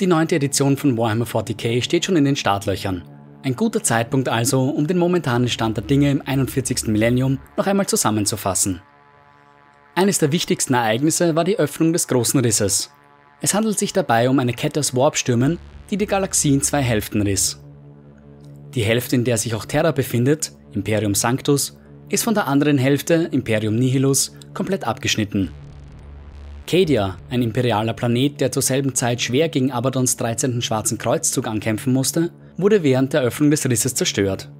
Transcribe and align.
Die 0.00 0.08
neunte 0.08 0.34
Edition 0.34 0.76
von 0.76 0.98
Warhammer 0.98 1.24
40k 1.24 1.80
steht 1.80 2.04
schon 2.04 2.16
in 2.16 2.24
den 2.24 2.34
Startlöchern. 2.34 3.04
Ein 3.44 3.54
guter 3.54 3.80
Zeitpunkt 3.80 4.28
also, 4.28 4.62
um 4.62 4.88
den 4.88 4.98
momentanen 4.98 5.48
Stand 5.48 5.76
der 5.76 5.84
Dinge 5.84 6.10
im 6.10 6.20
41. 6.20 6.88
Millennium 6.88 7.38
noch 7.56 7.68
einmal 7.68 7.86
zusammenzufassen. 7.86 8.82
Eines 9.94 10.18
der 10.18 10.32
wichtigsten 10.32 10.74
Ereignisse 10.74 11.36
war 11.36 11.44
die 11.44 11.60
Öffnung 11.60 11.92
des 11.92 12.08
Großen 12.08 12.40
Risses. 12.40 12.90
Es 13.40 13.54
handelt 13.54 13.78
sich 13.78 13.92
dabei 13.92 14.28
um 14.28 14.40
eine 14.40 14.52
Kette 14.52 14.80
aus 14.80 14.96
Warpstürmen, 14.96 15.58
die 15.92 15.96
die 15.96 16.06
Galaxie 16.06 16.52
in 16.52 16.62
zwei 16.62 16.82
Hälften 16.82 17.22
riss. 17.22 17.62
Die 18.74 18.82
Hälfte, 18.82 19.14
in 19.14 19.22
der 19.22 19.38
sich 19.38 19.54
auch 19.54 19.64
Terra 19.64 19.92
befindet, 19.92 20.50
Imperium 20.72 21.14
Sanctus, 21.14 21.78
ist 22.08 22.24
von 22.24 22.34
der 22.34 22.48
anderen 22.48 22.78
Hälfte, 22.78 23.28
Imperium 23.30 23.76
Nihilus, 23.76 24.36
komplett 24.54 24.82
abgeschnitten. 24.82 25.52
Cadia, 26.66 27.18
ein 27.28 27.42
imperialer 27.42 27.92
Planet, 27.92 28.40
der 28.40 28.50
zur 28.50 28.62
selben 28.62 28.94
Zeit 28.94 29.20
schwer 29.20 29.50
gegen 29.50 29.70
Abadons 29.70 30.16
13. 30.16 30.62
Schwarzen 30.62 30.96
Kreuzzug 30.96 31.46
ankämpfen 31.46 31.92
musste, 31.92 32.30
wurde 32.56 32.82
während 32.82 33.12
der 33.12 33.20
Öffnung 33.20 33.50
des 33.50 33.68
Risses 33.68 33.94
zerstört. 33.94 34.50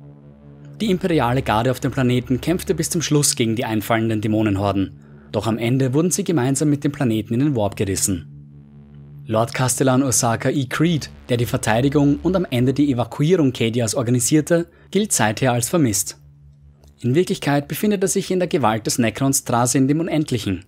Die 0.80 0.90
imperiale 0.90 1.40
Garde 1.40 1.70
auf 1.70 1.80
dem 1.80 1.92
Planeten 1.92 2.40
kämpfte 2.40 2.74
bis 2.74 2.90
zum 2.90 3.00
Schluss 3.00 3.36
gegen 3.36 3.56
die 3.56 3.64
einfallenden 3.64 4.20
Dämonenhorden, 4.20 5.00
doch 5.32 5.46
am 5.46 5.56
Ende 5.56 5.94
wurden 5.94 6.10
sie 6.10 6.24
gemeinsam 6.24 6.68
mit 6.68 6.84
dem 6.84 6.92
Planeten 6.92 7.34
in 7.34 7.40
den 7.40 7.56
Warp 7.56 7.76
gerissen. 7.76 8.28
Lord 9.26 9.54
Castellan 9.54 10.02
Osaka 10.02 10.50
E. 10.50 10.66
Creed, 10.66 11.08
der 11.30 11.38
die 11.38 11.46
Verteidigung 11.46 12.18
und 12.22 12.36
am 12.36 12.46
Ende 12.50 12.74
die 12.74 12.92
Evakuierung 12.92 13.54
Cadias 13.54 13.94
organisierte, 13.94 14.66
gilt 14.90 15.12
seither 15.12 15.52
als 15.52 15.70
vermisst. 15.70 16.18
In 17.00 17.14
Wirklichkeit 17.14 17.66
befindet 17.66 18.02
er 18.02 18.08
sich 18.08 18.30
in 18.30 18.40
der 18.40 18.48
Gewalt 18.48 18.86
des 18.86 18.98
Necrons 18.98 19.44
Trasin 19.44 19.88
dem 19.88 20.00
Unendlichen, 20.00 20.64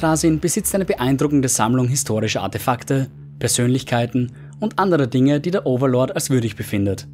Trasin 0.00 0.40
besitzt 0.40 0.74
eine 0.74 0.86
beeindruckende 0.86 1.48
Sammlung 1.48 1.86
historischer 1.86 2.40
Artefakte, 2.40 3.10
Persönlichkeiten 3.38 4.32
und 4.58 4.78
anderer 4.78 5.06
Dinge, 5.06 5.40
die 5.40 5.50
der 5.50 5.66
Overlord 5.66 6.14
als 6.14 6.30
würdig 6.30 6.56
befindet. 6.56 7.06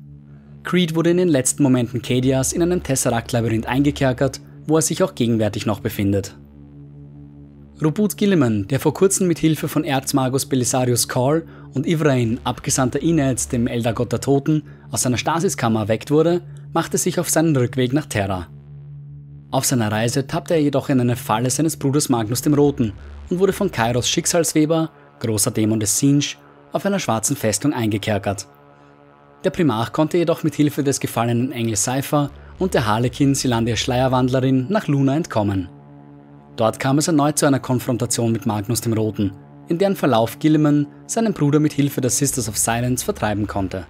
Creed 0.62 0.94
wurde 0.94 1.10
in 1.10 1.16
den 1.16 1.26
letzten 1.26 1.64
Momenten 1.64 2.00
Cadias 2.00 2.52
in 2.52 2.62
einem 2.62 2.84
Tesseract-Labyrinth 2.84 3.66
eingekerkert, 3.66 4.40
wo 4.68 4.76
er 4.76 4.82
sich 4.82 5.02
auch 5.02 5.16
gegenwärtig 5.16 5.66
noch 5.66 5.80
befindet. 5.80 6.36
Rubut 7.82 8.16
Gilliman, 8.16 8.68
der 8.68 8.78
vor 8.78 8.94
kurzem 8.94 9.26
mit 9.26 9.40
Hilfe 9.40 9.66
von 9.66 9.82
Erzmagus 9.82 10.46
Belisarius 10.46 11.08
Call 11.08 11.44
und 11.74 11.88
Ivrain, 11.88 12.38
Abgesandter 12.44 13.02
Ineds, 13.02 13.48
dem 13.48 13.66
Eldergott 13.66 14.12
der 14.12 14.20
Toten, 14.20 14.62
aus 14.92 15.02
seiner 15.02 15.18
Stasiskammer 15.18 15.80
erweckt 15.80 16.12
wurde, 16.12 16.40
machte 16.72 16.98
sich 16.98 17.18
auf 17.18 17.30
seinen 17.30 17.56
Rückweg 17.56 17.92
nach 17.92 18.06
Terra. 18.06 18.46
Auf 19.56 19.64
seiner 19.64 19.90
Reise 19.90 20.26
tappte 20.26 20.52
er 20.52 20.60
jedoch 20.60 20.90
in 20.90 21.00
eine 21.00 21.16
Falle 21.16 21.48
seines 21.48 21.78
Bruders 21.78 22.10
Magnus 22.10 22.42
dem 22.42 22.52
Roten 22.52 22.92
und 23.30 23.38
wurde 23.38 23.54
von 23.54 23.70
Kairos 23.70 24.06
Schicksalsweber, 24.06 24.90
großer 25.20 25.50
Dämon 25.50 25.80
des 25.80 25.98
Sinj, 25.98 26.36
auf 26.72 26.84
einer 26.84 26.98
schwarzen 26.98 27.36
Festung 27.36 27.72
eingekerkert. 27.72 28.46
Der 29.44 29.48
Primarch 29.48 29.92
konnte 29.92 30.18
jedoch 30.18 30.42
mit 30.42 30.54
Hilfe 30.54 30.84
des 30.84 31.00
gefallenen 31.00 31.52
Engels 31.52 31.84
Cypher 31.84 32.28
und 32.58 32.74
der 32.74 32.84
Harlekin 32.84 33.34
Silandia 33.34 33.76
Schleierwandlerin 33.76 34.66
nach 34.68 34.88
Luna 34.88 35.16
entkommen. 35.16 35.70
Dort 36.56 36.78
kam 36.78 36.98
es 36.98 37.08
erneut 37.08 37.38
zu 37.38 37.46
einer 37.46 37.58
Konfrontation 37.58 38.32
mit 38.32 38.44
Magnus 38.44 38.82
dem 38.82 38.92
Roten, 38.92 39.32
in 39.68 39.78
deren 39.78 39.96
Verlauf 39.96 40.38
Gilliman 40.38 40.86
seinen 41.06 41.32
Bruder 41.32 41.60
mit 41.60 41.72
Hilfe 41.72 42.02
der 42.02 42.10
Sisters 42.10 42.50
of 42.50 42.58
Silence 42.58 43.02
vertreiben 43.02 43.46
konnte. 43.46 43.86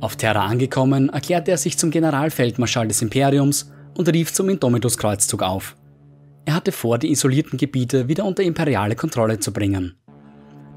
Auf 0.00 0.16
Terra 0.16 0.44
angekommen, 0.44 1.08
erklärte 1.08 1.52
er 1.52 1.56
sich 1.56 1.78
zum 1.78 1.90
Generalfeldmarschall 1.90 2.88
des 2.88 3.00
Imperiums 3.00 3.72
und 3.96 4.08
rief 4.08 4.32
zum 4.32 4.48
Indomitus-Kreuzzug 4.48 5.42
auf. 5.42 5.76
Er 6.44 6.54
hatte 6.54 6.72
vor, 6.72 6.98
die 6.98 7.10
isolierten 7.10 7.58
Gebiete 7.58 8.08
wieder 8.08 8.24
unter 8.24 8.42
imperiale 8.42 8.96
Kontrolle 8.96 9.38
zu 9.38 9.52
bringen. 9.52 9.94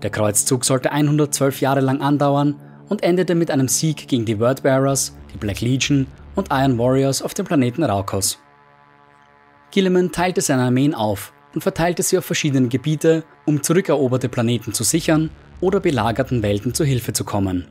Der 0.02 0.10
Kreuzzug 0.10 0.66
sollte 0.66 0.92
112 0.92 1.62
Jahre 1.62 1.82
lang 1.82 2.02
andauern 2.02 2.56
und 2.90 3.04
endete 3.04 3.34
mit 3.34 3.50
einem 3.50 3.68
Sieg 3.68 4.08
gegen 4.08 4.26
die 4.26 4.40
Wordbearers, 4.40 5.18
die 5.34 5.38
Black 5.38 5.62
Legion 5.62 6.06
und 6.36 6.50
Iron 6.52 6.78
Warriors 6.78 7.22
auf 7.22 7.34
dem 7.34 7.46
Planeten 7.46 7.84
Raukos. 7.84 8.40
Gilliman 9.72 10.12
teilte 10.12 10.42
seine 10.42 10.64
Armeen 10.64 10.94
auf 10.94 11.34
und 11.54 11.62
verteilte 11.62 12.04
sie 12.04 12.18
auf 12.18 12.26
verschiedene 12.26 12.68
Gebiete, 12.68 13.24
um 13.46 13.64
zurückeroberte 13.64 14.30
Planeten 14.30 14.74
zu 14.74 14.84
sichern 14.84 15.32
oder 15.62 15.80
belagerten 15.80 16.44
Welten 16.44 16.74
zu 16.74 16.84
Hilfe 16.84 17.14
zu 17.14 17.24
kommen. 17.24 17.68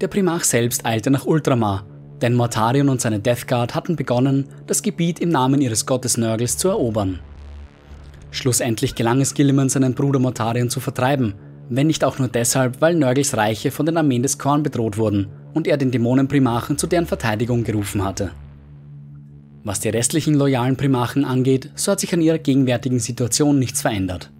Der 0.00 0.08
Primarch 0.08 0.44
selbst 0.44 0.84
eilte 0.84 1.10
nach 1.10 1.24
Ultramar 1.24 1.86
denn 2.22 2.34
Mortarion 2.34 2.88
und 2.88 3.00
seine 3.00 3.20
Death 3.20 3.46
Guard 3.46 3.74
hatten 3.74 3.96
begonnen, 3.96 4.46
das 4.66 4.82
Gebiet 4.82 5.20
im 5.20 5.28
Namen 5.28 5.60
ihres 5.60 5.86
Gottes 5.86 6.16
Nörgels 6.16 6.56
zu 6.56 6.68
erobern. 6.68 7.20
Schlussendlich 8.30 8.94
gelang 8.94 9.20
es 9.20 9.34
Gilliman, 9.34 9.68
seinen 9.68 9.94
Bruder 9.94 10.18
Mortarion 10.18 10.70
zu 10.70 10.80
vertreiben, 10.80 11.34
wenn 11.68 11.86
nicht 11.86 12.04
auch 12.04 12.18
nur 12.18 12.28
deshalb, 12.28 12.80
weil 12.80 12.94
Nörgels 12.94 13.36
Reiche 13.36 13.70
von 13.70 13.86
den 13.86 13.96
Armeen 13.96 14.22
des 14.22 14.38
Korn 14.38 14.62
bedroht 14.62 14.98
wurden 14.98 15.28
und 15.54 15.66
er 15.66 15.76
den 15.76 15.90
Dämonenprimarchen 15.90 16.78
zu 16.78 16.86
deren 16.86 17.06
Verteidigung 17.06 17.64
gerufen 17.64 18.04
hatte. 18.04 18.30
Was 19.64 19.80
die 19.80 19.88
restlichen 19.88 20.34
loyalen 20.34 20.76
Primarchen 20.76 21.24
angeht, 21.24 21.70
so 21.74 21.92
hat 21.92 22.00
sich 22.00 22.14
an 22.14 22.22
ihrer 22.22 22.38
gegenwärtigen 22.38 23.00
Situation 23.00 23.58
nichts 23.58 23.82
verändert. 23.82 24.30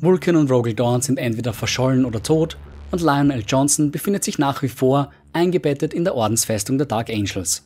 Vulcan 0.00 0.36
und 0.36 0.50
Rogel 0.50 0.74
Dawn 0.74 1.02
sind 1.02 1.18
entweder 1.18 1.52
verschollen 1.52 2.04
oder 2.04 2.22
tot 2.22 2.56
und 2.90 3.00
Lionel 3.00 3.44
Johnson 3.46 3.90
befindet 3.90 4.24
sich 4.24 4.38
nach 4.38 4.62
wie 4.62 4.68
vor 4.68 5.10
eingebettet 5.36 5.94
in 5.94 6.04
der 6.04 6.14
Ordensfestung 6.14 6.78
der 6.78 6.86
Dark 6.86 7.10
Angels. 7.10 7.62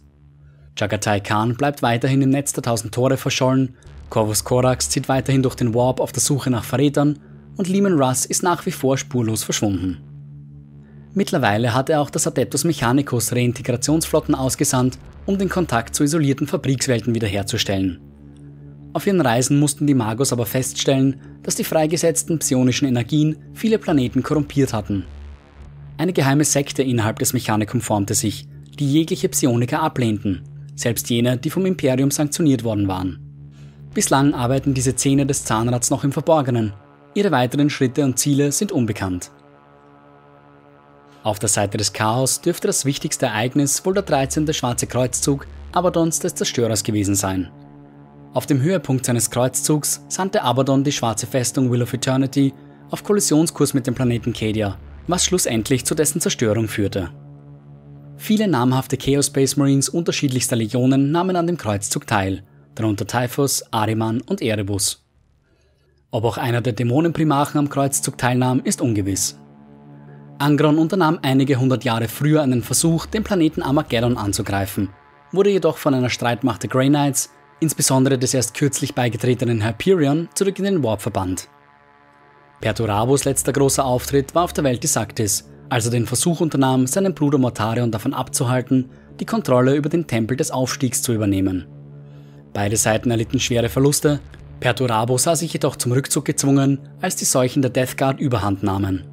Jagatai 0.77 1.21
Khan 1.21 1.57
bleibt 1.57 1.83
weiterhin 1.83 2.21
im 2.21 2.31
Netz 2.31 2.53
der 2.53 2.63
Tausend 2.63 2.93
Tore 2.93 3.17
verschollen, 3.17 3.77
Corvus 4.11 4.43
Corax 4.43 4.91
zieht 4.91 5.09
weiterhin 5.09 5.43
durch 5.43 5.55
den 5.55 5.73
Warp 5.73 6.01
auf 6.01 6.11
der 6.11 6.21
Suche 6.21 6.51
nach 6.51 6.65
Verrätern 6.65 7.21
und 7.57 7.69
Lehman 7.69 8.01
Russ 8.01 8.27
ist 8.27 8.43
nach 8.43 8.67
wie 8.67 8.73
vor 8.73 8.99
spurlos 8.99 9.45
verschwunden. 9.45 9.99
Mittlerweile 11.15 11.75
hat 11.75 11.91
er 11.91 12.01
auch 12.01 12.11
das 12.11 12.27
Adeptus 12.27 12.65
Mechanicus 12.65 13.33
Reintegrationsflotten 13.33 14.35
ausgesandt, 14.35 14.99
um 15.27 15.39
den 15.39 15.49
Kontakt 15.49 15.95
zu 15.95 16.03
isolierten 16.03 16.49
Fabrikswelten 16.49 17.15
wiederherzustellen. 17.15 18.01
Auf 18.93 19.07
ihren 19.07 19.21
Reisen 19.21 19.61
mussten 19.61 19.87
die 19.87 19.95
Magos 19.95 20.33
aber 20.33 20.47
feststellen, 20.47 21.21
dass 21.45 21.55
die 21.55 21.65
freigesetzten 21.65 22.41
psionischen 22.41 22.89
Energien 22.89 23.37
viele 23.55 23.79
Planeten 23.79 24.25
korrumpiert 24.25 24.73
hatten 24.73 25.05
eine 26.01 26.15
geheime 26.15 26.45
Sekte 26.45 26.83
innerhalb 26.83 27.19
des 27.19 27.35
Mechanicum 27.35 27.83
formte 27.83 28.15
sich, 28.15 28.49
die 28.79 28.91
jegliche 28.91 29.29
Psioniker 29.29 29.83
ablehnten, 29.83 30.41
selbst 30.75 31.11
jene, 31.11 31.37
die 31.37 31.51
vom 31.51 31.67
Imperium 31.67 32.11
sanktioniert 32.11 32.65
worden 32.65 32.89
waren. 32.89 33.19
Bislang 33.93 34.33
arbeiten 34.33 34.73
diese 34.73 34.97
Zähne 34.97 35.27
des 35.27 35.45
Zahnrads 35.45 35.91
noch 35.91 36.03
im 36.03 36.13
Verborgenen. 36.13 36.73
Ihre 37.13 37.33
weiteren 37.33 37.69
Schritte 37.69 38.03
und 38.03 38.19
Ziele 38.19 38.51
sind 38.51 38.73
unbekannt. 38.73 39.31
Auf 41.23 41.39
der 41.39 41.51
Seite 41.51 41.77
des 41.77 41.93
Chaos 41.93 42.41
dürfte 42.41 42.67
das 42.67 42.87
wichtigste 42.87 43.27
Ereignis 43.27 43.85
wohl 43.85 43.93
der 43.93 44.05
13. 44.05 44.51
Schwarze 44.55 44.87
Kreuzzug 44.87 45.47
Abadons 45.73 46.19
des 46.19 46.35
Zerstörers 46.35 46.83
gewesen 46.83 47.15
sein. 47.15 47.51
Auf 48.33 48.47
dem 48.47 48.63
Höhepunkt 48.63 49.05
seines 49.05 49.31
Kreuzzugs 49.31 50.03
sandte 50.09 50.45
Abaddon 50.45 50.83
die 50.83 50.93
schwarze 50.93 51.27
Festung 51.27 51.71
Will 51.71 51.83
of 51.83 51.93
Eternity 51.93 52.55
auf 52.91 53.05
Kollisionskurs 53.05 53.75
mit 53.75 53.87
dem 53.87 53.95
Planeten 53.95 54.33
Cadia 54.33 54.79
was 55.07 55.25
schlussendlich 55.25 55.85
zu 55.85 55.95
dessen 55.95 56.21
Zerstörung 56.21 56.69
führte. 56.69 57.11
Viele 58.17 58.49
namhafte 58.49 58.97
Chaos 58.97 59.27
Space 59.27 59.57
Marines 59.57 59.89
unterschiedlichster 59.89 60.57
Legionen 60.57 61.11
nahmen 61.11 61.37
an 61.37 61.47
dem 61.47 61.57
Kreuzzug 61.57 62.07
teil, 62.07 62.43
darunter 62.75 63.07
Typhus, 63.07 63.65
Ariman 63.73 64.21
und 64.21 64.43
Erebus. 64.43 65.05
Ob 66.11 66.25
auch 66.25 66.39
einer 66.39 66.61
der 66.61 66.73
Dämonenprimarchen 66.73 67.59
am 67.59 67.69
Kreuzzug 67.69 68.19
teilnahm, 68.19 68.61
ist 68.65 68.81
ungewiss. 68.81 69.39
Angron 70.39 70.79
unternahm 70.79 71.19
einige 71.23 71.57
hundert 71.57 71.85
Jahre 71.85 72.09
früher 72.09 72.43
einen 72.43 72.63
Versuch, 72.63 73.07
den 73.07 73.23
Planeten 73.23 73.63
Armageddon 73.63 74.17
anzugreifen, 74.17 74.89
wurde 75.33 75.51
jedoch 75.51 75.77
von 75.77 75.95
einer 75.95 76.11
Streitmacht 76.11 76.63
der 76.63 76.71
Grey 76.71 76.89
Knights, 76.89 77.31
insbesondere 77.61 78.19
des 78.19 78.35
erst 78.35 78.55
kürzlich 78.55 78.95
beigetretenen 78.95 79.65
Hyperion, 79.65 80.29
zurück 80.35 80.59
in 80.59 80.65
den 80.65 80.83
Warp 80.83 81.03
verbannt. 81.03 81.49
Perturabos 82.61 83.25
letzter 83.25 83.53
großer 83.53 83.85
Auftritt 83.85 84.35
war 84.35 84.45
auf 84.45 84.53
der 84.53 84.65
Welt 84.65 84.85
des 84.85 84.93
Saktis, 84.93 85.49
als 85.71 85.87
er 85.87 85.93
den 85.93 86.07
Versuch 86.07 86.41
unternahm, 86.41 86.87
seinen 86.87 87.15
Bruder 87.15 87.39
Mortarion 87.39 87.91
davon 87.91 88.13
abzuhalten, 88.13 88.91
die 89.19 89.25
Kontrolle 89.25 89.75
über 89.75 89.89
den 89.89 90.07
Tempel 90.07 90.37
des 90.37 90.51
Aufstiegs 90.51 91.01
zu 91.01 91.15
übernehmen. 91.15 91.67
Beide 92.53 92.77
Seiten 92.77 93.11
erlitten 93.11 93.41
schwere 93.41 93.69
Verluste, 93.69 94.21
Perturabo 94.59 95.17
sah 95.17 95.37
sich 95.37 95.53
jedoch 95.53 95.77
zum 95.77 95.93
Rückzug 95.93 96.27
gezwungen, 96.27 96.81
als 97.01 97.17
die 97.17 97.25
Seuchen 97.25 97.63
der 97.63 97.71
Death 97.71 97.97
Guard 97.97 98.21
überhand 98.21 98.63
nahmen. 98.63 99.05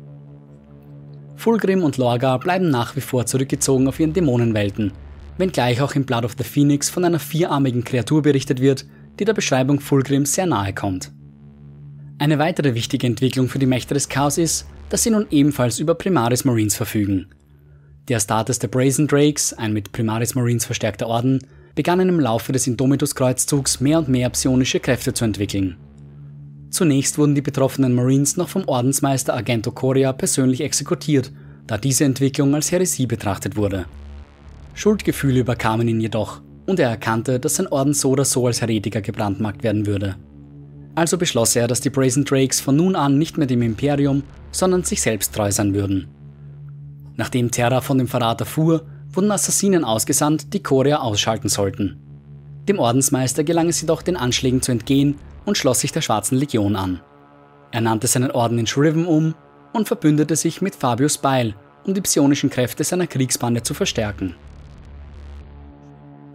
Fulgrim 1.37 1.83
und 1.83 1.97
Lorga 1.97 2.35
bleiben 2.37 2.69
nach 2.69 2.95
wie 2.95 3.01
vor 3.01 3.25
zurückgezogen 3.27 3.87
auf 3.87 3.99
ihren 3.99 4.11
Dämonenwelten, 4.11 4.91
wenngleich 5.37 5.81
auch 5.81 5.93
im 5.93 6.05
Blood 6.05 6.25
of 6.25 6.35
the 6.37 6.43
Phoenix 6.43 6.89
von 6.89 7.05
einer 7.05 7.19
vierarmigen 7.19 7.83
Kreatur 7.83 8.23
berichtet 8.23 8.59
wird, 8.59 8.85
die 9.19 9.25
der 9.25 9.33
Beschreibung 9.33 9.79
Fulgrims 9.79 10.33
sehr 10.33 10.47
nahe 10.47 10.73
kommt. 10.73 11.11
Eine 12.19 12.39
weitere 12.39 12.73
wichtige 12.73 13.05
Entwicklung 13.05 13.47
für 13.47 13.59
die 13.59 13.67
Mächte 13.67 13.93
des 13.93 14.09
Chaos 14.09 14.39
ist, 14.39 14.65
dass 14.89 15.03
sie 15.03 15.11
nun 15.11 15.27
ebenfalls 15.29 15.77
über 15.77 15.93
Primaris 15.93 16.45
Marines 16.45 16.75
verfügen. 16.75 17.27
Die 18.09 18.15
Astartes 18.15 18.57
der 18.57 18.69
Brazen 18.69 19.07
Drakes, 19.07 19.53
ein 19.53 19.71
mit 19.71 19.91
Primaris 19.91 20.33
Marines 20.33 20.65
verstärkter 20.65 21.07
Orden, 21.07 21.45
begannen 21.75 22.09
im 22.09 22.19
Laufe 22.19 22.51
des 22.51 22.65
Indomitus-Kreuzzugs 22.65 23.81
mehr 23.81 23.99
und 23.99 24.09
mehr 24.09 24.31
psionische 24.31 24.79
Kräfte 24.79 25.13
zu 25.13 25.25
entwickeln. 25.25 25.77
Zunächst 26.71 27.19
wurden 27.19 27.35
die 27.35 27.41
betroffenen 27.41 27.93
Marines 27.93 28.35
noch 28.35 28.49
vom 28.49 28.67
Ordensmeister 28.67 29.35
Argento 29.35 29.71
Coria 29.71 30.11
persönlich 30.11 30.61
exekutiert, 30.61 31.31
da 31.67 31.77
diese 31.77 32.05
Entwicklung 32.05 32.55
als 32.55 32.71
Häresie 32.71 33.05
betrachtet 33.05 33.57
wurde. 33.57 33.85
Schuldgefühle 34.73 35.41
überkamen 35.41 35.87
ihn 35.87 36.01
jedoch 36.01 36.41
und 36.65 36.79
er 36.79 36.89
erkannte, 36.89 37.39
dass 37.39 37.55
sein 37.55 37.67
Orden 37.67 37.93
so 37.93 38.09
oder 38.09 38.25
so 38.25 38.47
als 38.47 38.61
Heretiker 38.61 39.01
gebrandmarkt 39.01 39.63
werden 39.63 39.85
würde. 39.85 40.15
Also 40.97 41.19
beschloss 41.19 41.55
er, 41.55 41.67
dass 41.67 41.79
die 41.79 41.91
Brazen 41.91 42.25
Drakes 42.25 42.59
von 42.59 42.75
nun 42.75 42.95
an 42.95 43.19
nicht 43.19 43.37
mehr 43.37 43.45
dem 43.45 43.61
Imperium, 43.61 44.23
sondern 44.49 44.81
sich 44.81 44.99
selbst 44.99 45.31
treu 45.35 45.51
sein 45.51 45.75
würden. 45.75 46.07
Nachdem 47.15 47.51
Terra 47.51 47.81
von 47.81 47.99
dem 47.99 48.07
Verrat 48.07 48.41
erfuhr, 48.41 48.83
wurden 49.11 49.29
Assassinen 49.29 49.83
ausgesandt, 49.83 50.55
die 50.55 50.63
Korea 50.63 50.97
ausschalten 50.97 51.49
sollten. 51.49 52.01
Dem 52.67 52.79
Ordensmeister 52.79 53.43
gelang 53.43 53.69
es 53.69 53.79
jedoch, 53.79 54.01
den 54.01 54.17
Anschlägen 54.17 54.63
zu 54.63 54.71
entgehen 54.71 55.17
und 55.45 55.55
schloss 55.55 55.81
sich 55.81 55.91
der 55.91 56.01
Schwarzen 56.01 56.35
Legion 56.35 56.75
an. 56.75 56.99
Er 57.69 57.81
nannte 57.81 58.07
seinen 58.07 58.31
Orden 58.31 58.57
in 58.57 58.65
Shriven 58.65 59.05
um 59.05 59.35
und 59.73 59.87
verbündete 59.87 60.35
sich 60.35 60.63
mit 60.63 60.73
Fabius 60.73 61.19
Beil, 61.19 61.53
um 61.85 61.93
die 61.93 62.01
psionischen 62.01 62.49
Kräfte 62.49 62.83
seiner 62.83 63.05
Kriegsbande 63.05 63.61
zu 63.61 63.75
verstärken. 63.75 64.33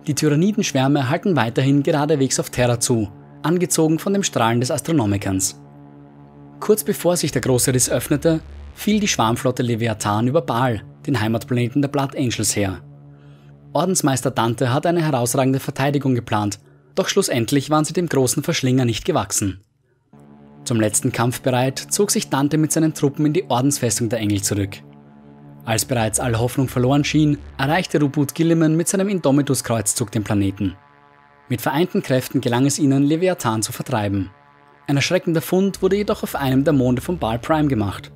Die 0.06 0.14
Tyrannidenschwärme 0.14 1.08
halten 1.08 1.34
weiterhin 1.34 1.82
geradewegs 1.82 2.38
auf 2.38 2.50
Terra 2.50 2.78
zu, 2.78 3.10
angezogen 3.42 3.98
von 3.98 4.12
dem 4.12 4.22
Strahlen 4.22 4.60
des 4.60 4.70
Astronomikans. 4.70 5.60
Kurz 6.60 6.84
bevor 6.84 7.16
sich 7.16 7.32
der 7.32 7.42
große 7.42 7.74
Riss 7.74 7.90
öffnete, 7.90 8.40
fiel 8.74 9.00
die 9.00 9.08
Schwarmflotte 9.08 9.62
Leviathan 9.62 10.28
über 10.28 10.42
Baal, 10.42 10.82
den 11.06 11.20
Heimatplaneten 11.20 11.82
der 11.82 11.88
Blood 11.88 12.16
Angels, 12.16 12.54
her. 12.54 12.82
Ordensmeister 13.72 14.30
Dante 14.30 14.72
hat 14.72 14.86
eine 14.86 15.02
herausragende 15.02 15.58
Verteidigung 15.58 16.14
geplant, 16.14 16.58
doch 16.94 17.08
schlussendlich 17.08 17.70
waren 17.70 17.84
sie 17.84 17.94
dem 17.94 18.08
großen 18.08 18.42
Verschlinger 18.42 18.84
nicht 18.84 19.04
gewachsen. 19.04 19.60
Zum 20.64 20.78
letzten 20.78 21.10
Kampf 21.10 21.40
bereit, 21.40 21.78
zog 21.78 22.10
sich 22.10 22.28
Dante 22.28 22.58
mit 22.58 22.70
seinen 22.70 22.94
Truppen 22.94 23.26
in 23.26 23.32
die 23.32 23.48
Ordensfestung 23.48 24.08
der 24.08 24.20
Engel 24.20 24.42
zurück. 24.42 24.78
Als 25.64 25.84
bereits 25.84 26.20
alle 26.20 26.38
Hoffnung 26.38 26.68
verloren 26.68 27.04
schien, 27.04 27.38
erreichte 27.56 28.00
Rubut 28.00 28.34
Gilliman 28.34 28.76
mit 28.76 28.88
seinem 28.88 29.08
Indomitus-Kreuzzug 29.08 30.10
den 30.10 30.24
Planeten. 30.24 30.76
Mit 31.52 31.60
vereinten 31.60 32.00
Kräften 32.00 32.40
gelang 32.40 32.64
es 32.64 32.78
ihnen, 32.78 33.02
Leviathan 33.02 33.60
zu 33.60 33.72
vertreiben. 33.72 34.30
Ein 34.86 34.96
erschreckender 34.96 35.42
Fund 35.42 35.82
wurde 35.82 35.96
jedoch 35.96 36.22
auf 36.22 36.34
einem 36.34 36.64
der 36.64 36.72
Monde 36.72 37.02
von 37.02 37.18
Baal 37.18 37.38
Prime 37.38 37.68
gemacht. 37.68 38.10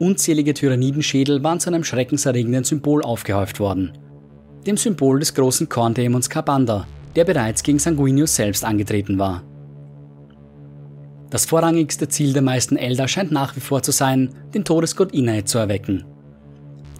Unzählige 0.00 0.54
Tyrannidenschädel 0.54 1.44
waren 1.44 1.60
zu 1.60 1.70
einem 1.70 1.84
schreckenserregenden 1.84 2.64
Symbol 2.64 3.04
aufgehäuft 3.04 3.60
worden. 3.60 3.96
Dem 4.66 4.76
Symbol 4.76 5.20
des 5.20 5.34
großen 5.34 5.68
Korndämons 5.68 6.28
Kabanda, 6.28 6.88
der 7.14 7.24
bereits 7.24 7.62
gegen 7.62 7.78
Sanguinius 7.78 8.34
selbst 8.34 8.64
angetreten 8.64 9.20
war. 9.20 9.44
Das 11.30 11.46
vorrangigste 11.46 12.08
Ziel 12.08 12.32
der 12.32 12.42
meisten 12.42 12.76
Elder 12.76 13.06
scheint 13.06 13.30
nach 13.30 13.54
wie 13.54 13.60
vor 13.60 13.84
zu 13.84 13.92
sein, 13.92 14.34
den 14.52 14.64
Todesgott 14.64 15.12
Inaid 15.12 15.48
zu 15.48 15.58
erwecken. 15.58 16.06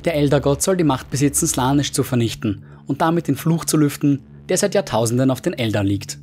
Der 0.04 0.14
Eldergott 0.14 0.62
soll 0.62 0.76
die 0.76 0.84
Macht 0.84 1.10
besitzen, 1.10 1.48
Slanisch 1.48 1.90
zu 1.90 2.04
vernichten 2.04 2.64
und 2.86 3.00
damit 3.00 3.26
den 3.26 3.34
Fluch 3.34 3.64
zu 3.64 3.76
lüften, 3.76 4.22
der 4.48 4.56
seit 4.56 4.74
Jahrtausenden 4.74 5.30
auf 5.30 5.40
den 5.40 5.52
Elder 5.52 5.84
liegt. 5.84 6.18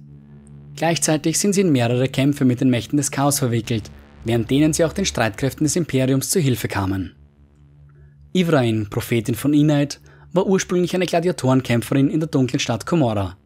Gleichzeitig 0.76 1.40
sind 1.40 1.54
sie 1.54 1.62
in 1.62 1.72
mehrere 1.72 2.10
Kämpfe 2.10 2.44
mit 2.46 2.62
den 2.62 2.70
Mächten 2.70 2.98
des 2.98 3.12
Chaos 3.12 3.40
verwickelt, 3.40 3.90
während 4.26 4.50
denen 4.52 4.74
sie 4.74 4.84
auch 4.84 4.94
den 4.94 5.06
Streitkräften 5.06 5.64
des 5.64 5.76
Imperiums 5.76 6.30
zu 6.30 6.40
Hilfe 6.40 6.68
kamen. 6.68 7.16
Ivrain, 8.34 8.90
Prophetin 8.90 9.36
von 9.36 9.54
Inaid, 9.54 10.02
war 10.34 10.46
ursprünglich 10.46 10.94
eine 10.94 11.06
Gladiatorenkämpferin 11.06 12.10
in 12.10 12.20
der 12.20 12.28
dunklen 12.28 12.60
Stadt 12.60 12.86
Komorra. 12.86 13.38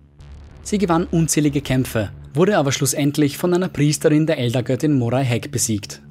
Sie 0.64 0.80
gewann 0.80 1.06
unzählige 1.06 1.62
Kämpfe, 1.62 2.10
wurde 2.34 2.58
aber 2.58 2.72
schlussendlich 2.72 3.38
von 3.38 3.54
einer 3.54 3.70
Priesterin 3.70 4.26
der 4.26 4.40
Eldergöttin 4.40 4.98
Morai 4.98 5.24
Hek 5.24 5.52
besiegt. 5.52 6.02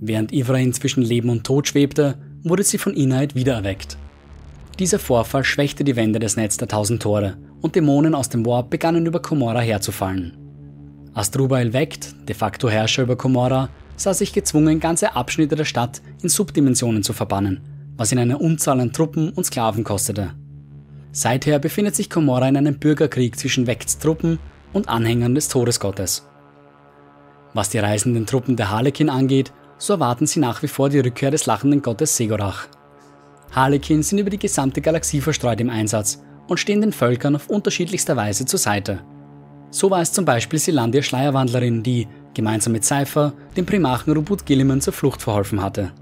Während 0.00 0.32
Ivrain 0.32 0.72
zwischen 0.72 1.02
Leben 1.02 1.28
und 1.28 1.44
Tod 1.44 1.68
schwebte, 1.68 2.18
wurde 2.42 2.64
sie 2.64 2.78
von 2.78 2.94
Inaid 2.94 3.34
wiedererweckt. 3.34 3.96
Dieser 4.80 4.98
Vorfall 4.98 5.44
schwächte 5.44 5.84
die 5.84 5.94
Wände 5.94 6.18
des 6.20 6.38
Netz 6.38 6.56
der 6.56 6.66
Tausend 6.66 7.02
Tore 7.02 7.36
und 7.60 7.76
Dämonen 7.76 8.14
aus 8.14 8.30
dem 8.30 8.46
Warp 8.46 8.70
begannen 8.70 9.04
über 9.04 9.20
Komorra 9.20 9.60
herzufallen. 9.60 10.38
Asdrubal 11.12 11.74
Vect, 11.74 12.14
de 12.26 12.34
facto 12.34 12.70
Herrscher 12.70 13.02
über 13.02 13.14
Komorra, 13.14 13.68
sah 13.96 14.14
sich 14.14 14.32
gezwungen, 14.32 14.80
ganze 14.80 15.14
Abschnitte 15.14 15.54
der 15.54 15.66
Stadt 15.66 16.00
in 16.22 16.30
Subdimensionen 16.30 17.02
zu 17.02 17.12
verbannen, 17.12 17.60
was 17.98 18.10
ihn 18.10 18.18
eine 18.18 18.38
Unzahl 18.38 18.80
an 18.80 18.94
Truppen 18.94 19.28
und 19.28 19.44
Sklaven 19.44 19.84
kostete. 19.84 20.30
Seither 21.12 21.58
befindet 21.58 21.94
sich 21.94 22.08
Komorra 22.08 22.48
in 22.48 22.56
einem 22.56 22.78
Bürgerkrieg 22.78 23.38
zwischen 23.38 23.66
Vects 23.66 23.98
Truppen 23.98 24.38
und 24.72 24.88
Anhängern 24.88 25.34
des 25.34 25.48
Todesgottes. 25.48 26.26
Was 27.52 27.68
die 27.68 27.80
reisenden 27.80 28.24
Truppen 28.24 28.56
der 28.56 28.70
Harlekin 28.70 29.10
angeht, 29.10 29.52
so 29.76 29.92
erwarten 29.92 30.26
sie 30.26 30.40
nach 30.40 30.62
wie 30.62 30.68
vor 30.68 30.88
die 30.88 31.00
Rückkehr 31.00 31.30
des 31.30 31.44
lachenden 31.44 31.82
Gottes 31.82 32.16
Segorach. 32.16 32.68
Harlekin 33.52 34.02
sind 34.02 34.18
über 34.18 34.30
die 34.30 34.38
gesamte 34.38 34.80
Galaxie 34.80 35.20
verstreut 35.20 35.60
im 35.60 35.70
Einsatz 35.70 36.22
und 36.48 36.58
stehen 36.58 36.80
den 36.80 36.92
Völkern 36.92 37.36
auf 37.36 37.48
unterschiedlichster 37.48 38.16
Weise 38.16 38.46
zur 38.46 38.58
Seite. 38.58 39.00
So 39.70 39.90
war 39.90 40.00
es 40.00 40.12
zum 40.12 40.24
Beispiel 40.24 40.58
Silandia 40.58 41.02
Schleierwandlerin, 41.02 41.82
die, 41.82 42.08
gemeinsam 42.34 42.72
mit 42.72 42.84
Cypher, 42.84 43.32
dem 43.56 43.66
Primarchen 43.66 44.12
Rubut 44.12 44.46
Gilliman 44.46 44.80
zur 44.80 44.92
Flucht 44.92 45.22
verholfen 45.22 45.62
hatte. 45.62 45.92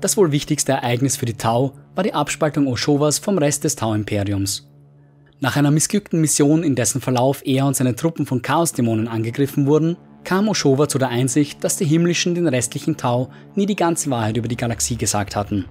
Das 0.00 0.16
wohl 0.16 0.30
wichtigste 0.30 0.72
Ereignis 0.72 1.16
für 1.16 1.26
die 1.26 1.36
Tau 1.36 1.72
war 1.96 2.04
die 2.04 2.14
Abspaltung 2.14 2.68
Oshovas 2.68 3.18
vom 3.18 3.36
Rest 3.38 3.64
des 3.64 3.74
Tau-Imperiums. 3.74 4.68
Nach 5.40 5.56
einer 5.56 5.72
missglückten 5.72 6.20
Mission, 6.20 6.62
in 6.62 6.76
dessen 6.76 7.00
Verlauf 7.00 7.42
er 7.44 7.66
und 7.66 7.74
seine 7.74 7.96
Truppen 7.96 8.26
von 8.26 8.42
Chaosdämonen 8.42 9.08
angegriffen 9.08 9.66
wurden, 9.66 9.96
kam 10.28 10.46
Oshova 10.46 10.90
zu 10.90 10.98
der 10.98 11.08
Einsicht, 11.08 11.64
dass 11.64 11.78
die 11.78 11.86
Himmlischen 11.86 12.34
den 12.34 12.46
restlichen 12.46 12.98
Tau 12.98 13.30
nie 13.54 13.64
die 13.64 13.76
ganze 13.76 14.10
Wahrheit 14.10 14.36
über 14.36 14.46
die 14.46 14.58
Galaxie 14.58 14.96
gesagt 14.96 15.34
hatten. 15.34 15.64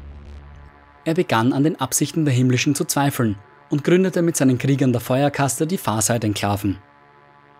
Er 1.05 1.13
begann 1.13 1.53
an 1.53 1.63
den 1.63 1.79
Absichten 1.79 2.25
der 2.25 2.33
Himmlischen 2.33 2.73
zu 2.73 2.83
zweifeln 2.83 3.35
und 3.69 3.83
gründete 3.83 4.23
mit 4.23 4.35
seinen 4.35 4.57
Kriegern 4.57 4.93
der 4.93 4.99
Feuerkaste 4.99 5.67
die 5.67 5.77
Farsight-Enklaven. 5.77 6.79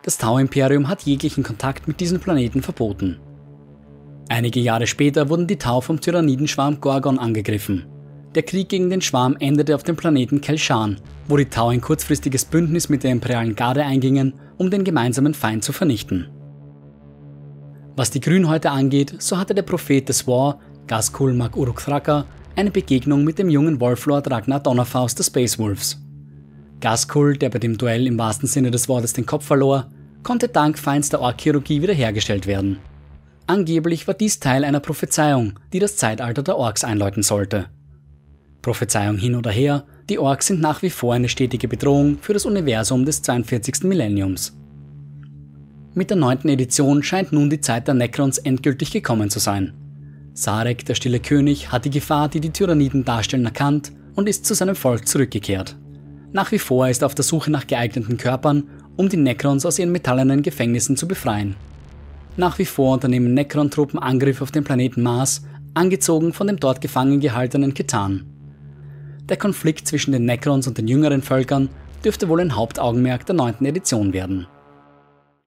Das 0.01 0.17
Tau-Imperium 0.17 0.88
hat 0.88 1.03
jeglichen 1.03 1.44
Kontakt 1.44 1.88
mit 1.88 1.99
diesen 1.99 2.19
Planeten 2.19 2.63
verboten. 2.63 3.19
Einige 4.27 4.59
Jahre 4.59 4.88
später 4.88 5.29
wurden 5.29 5.45
die 5.45 5.59
Tau 5.59 5.81
vom 5.81 6.01
Tyrannidenschwarm 6.01 6.81
Gorgon 6.81 7.19
angegriffen. 7.19 7.85
Der 8.33 8.41
Krieg 8.41 8.69
gegen 8.69 8.89
den 8.89 9.01
Schwarm 9.01 9.38
endete 9.39 9.75
auf 9.75 9.83
dem 9.83 9.97
Planeten 9.97 10.41
Kelshan, 10.41 10.99
wo 11.27 11.38
die 11.38 11.45
Tau 11.45 11.67
ein 11.67 11.81
kurzfristiges 11.81 12.45
Bündnis 12.45 12.89
mit 12.89 13.03
der 13.03 13.11
imperialen 13.11 13.55
Garde 13.55 13.83
eingingen, 13.83 14.33
um 14.57 14.71
den 14.71 14.83
gemeinsamen 14.83 15.35
Feind 15.35 15.63
zu 15.63 15.73
vernichten. 15.73 16.31
Was 17.97 18.11
die 18.11 18.19
Grünhäute 18.19 18.69
angeht, 18.69 19.15
so 19.17 19.39
hatte 19.39 19.55
der 19.55 19.63
Prophet 19.63 20.07
des 20.07 20.27
War, 20.27 20.59
Gaskul 20.85 21.33
Mag 21.33 21.57
Uruk-Thraka, 21.57 22.27
eine 22.56 22.69
Begegnung 22.69 23.23
mit 23.23 23.39
dem 23.39 23.49
jungen 23.49 23.80
Wolflord 23.80 24.30
Ragnar 24.30 24.59
Donnerfaust 24.59 25.18
der 25.18 25.23
Space 25.23 25.57
Wolves. 25.57 25.99
Gaskul, 26.80 27.37
der 27.37 27.49
bei 27.49 27.57
dem 27.57 27.75
Duell 27.75 28.06
im 28.06 28.19
wahrsten 28.19 28.47
Sinne 28.47 28.69
des 28.69 28.87
Wortes 28.87 29.13
den 29.13 29.25
Kopf 29.25 29.45
verlor, 29.45 29.89
konnte 30.21 30.47
dank 30.47 30.77
feinster 30.77 31.21
Ork-Chirurgie 31.21 31.81
wiederhergestellt 31.81 32.45
werden. 32.45 32.77
Angeblich 33.47 34.07
war 34.07 34.13
dies 34.13 34.39
Teil 34.39 34.63
einer 34.63 34.80
Prophezeiung, 34.80 35.54
die 35.73 35.80
das 35.80 35.97
Zeitalter 35.97 36.44
der 36.44 36.57
Orks 36.57 36.83
einläuten 36.83 37.23
sollte. 37.23 37.66
Prophezeiung 38.61 39.18
hin 39.18 39.33
oder 39.33 39.49
her, 39.49 39.85
die 40.07 40.19
Orks 40.19 40.45
sind 40.45 40.61
nach 40.61 40.83
wie 40.83 40.92
vor 40.92 41.16
eine 41.16 41.30
stetige 41.30 41.68
Bedrohung 41.68 42.19
für 42.21 42.33
das 42.33 42.45
Universum 42.45 43.06
des 43.06 43.23
42. 43.23 43.85
Millenniums. 43.85 44.56
Mit 45.97 46.11
der 46.11 46.18
neunten 46.18 46.47
Edition 46.49 47.01
scheint 47.01 47.31
nun 47.31 47.49
die 47.49 47.59
Zeit 47.59 47.87
der 47.87 47.95
Necrons 47.95 48.37
endgültig 48.37 48.92
gekommen 48.92 49.31
zu 49.31 49.39
sein. 49.39 49.73
Sarek, 50.35 50.85
der 50.85 50.94
stille 50.94 51.19
König, 51.19 51.71
hat 51.71 51.85
die 51.85 51.89
Gefahr, 51.89 52.30
die 52.30 52.39
die 52.39 52.51
Tyranniden 52.51 53.04
darstellen, 53.04 53.45
erkannt 53.45 53.94
und 54.13 54.30
ist 54.30 54.45
zu 54.45 54.54
seinem 54.54 54.75
Volk 54.75 55.07
zurückgekehrt. 55.07 55.75
Nach 56.31 56.51
wie 56.51 56.59
vor 56.59 56.87
ist 56.87 57.01
er 57.01 57.07
auf 57.07 57.16
der 57.16 57.23
Suche 57.23 57.49
nach 57.49 57.66
geeigneten 57.66 58.18
Körpern, 58.18 58.66
um 58.95 59.09
die 59.09 59.18
Necrons 59.18 59.66
aus 59.66 59.80
ihren 59.80 59.92
metallenen 59.92 60.44
Gefängnissen 60.44 60.97
zu 60.97 61.07
befreien. 61.07 61.56
Nach 62.35 62.59
wie 62.59 62.66
vor 62.66 62.94
unternehmen 62.94 63.33
Necron-Truppen 63.33 63.97
Angriff 63.97 64.44
auf 64.44 64.51
den 64.51 64.63
Planeten 64.63 65.01
Mars, 65.01 65.47
angezogen 65.73 66.31
von 66.31 66.45
dem 66.45 66.59
dort 66.59 66.80
gefangen 66.80 67.21
gehaltenen 67.21 67.73
Ketan. 67.73 68.23
Der 69.27 69.37
Konflikt 69.37 69.87
zwischen 69.87 70.11
den 70.11 70.25
Necrons 70.25 70.68
und 70.68 70.77
den 70.77 70.87
jüngeren 70.87 71.23
Völkern 71.23 71.69
dürfte 72.06 72.30
wohl 72.30 72.42
ein 72.42 72.56
Hauptaugenmerk 72.56 73.25
der 73.25 73.33
9. 73.33 73.66
Edition 73.66 74.13
werden. 74.13 74.45